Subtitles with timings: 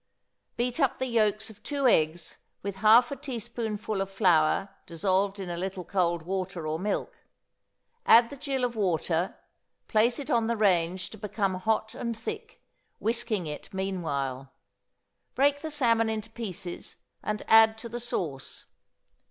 [0.57, 5.47] Beat up the yolks of two eggs with half a teaspoonful of flour dissolved in
[5.47, 7.13] a little cold water or milk:
[8.07, 9.37] add the gill of water,
[9.87, 12.63] place it on the range to become hot and thick,
[12.97, 14.51] whisking it meanwhile;
[15.35, 18.65] break the salmon into pieces, and add to the sauce.